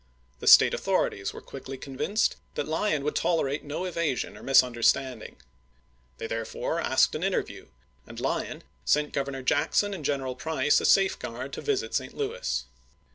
The 0.39 0.47
State 0.47 0.73
authorities 0.73 1.31
were 1.31 1.43
quickly 1.43 1.77
convinced 1.77 2.35
that 2.55 2.67
Lyon 2.67 3.03
would 3.03 3.15
tolerate 3.15 3.63
no 3.63 3.85
evasion 3.85 4.35
or 4.35 4.41
misunderstanding. 4.41 5.35
They 6.17 6.25
therefore 6.25 6.79
asked 6.79 7.13
an 7.13 7.21
interview, 7.23 7.67
and 8.07 8.19
Lyon 8.19 8.63
sent 8.83 9.13
Governor 9.13 9.43
Jack 9.43 9.75
son 9.75 9.93
and 9.93 10.03
General 10.03 10.33
Price 10.33 10.81
a 10.81 10.85
safeguard 10.85 11.53
to 11.53 11.61
visit 11.61 11.93
St. 11.93 12.17
Louis. 12.17 12.65